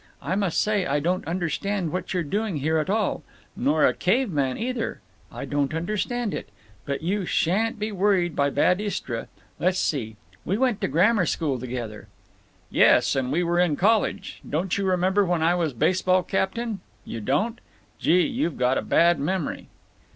[0.23, 3.21] I must say I don't understand what you're doing here at all….
[3.55, 4.99] Nor a caveman, either.
[5.31, 6.49] I don't understand it….
[6.87, 9.27] But you sha'n't be worried by bad Istra.
[9.59, 12.07] Let's see; we went to grammar school together."
[12.71, 14.41] "Yes, and we were in college.
[14.49, 16.79] Don't you remember when I was baseball captain?
[17.05, 17.61] You don't?
[17.99, 19.67] Gee, you got a bad memory!"